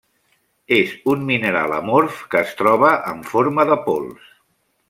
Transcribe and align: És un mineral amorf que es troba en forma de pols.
És 0.77 0.93
un 1.13 1.27
mineral 1.27 1.75
amorf 1.81 2.23
que 2.33 2.43
es 2.47 2.57
troba 2.65 2.93
en 3.15 3.23
forma 3.35 3.71
de 3.73 3.81
pols. 3.89 4.37